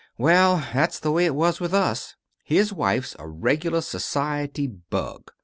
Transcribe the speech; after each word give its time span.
Well, 0.17 0.67
that's 0.73 0.97
the 0.99 1.11
way 1.11 1.27
it 1.27 1.35
was 1.35 1.59
with 1.59 1.75
us. 1.75 2.15
His 2.43 2.73
wife's 2.73 3.15
a 3.19 3.27
regular 3.27 3.81
society 3.81 4.65
bug. 4.65 5.29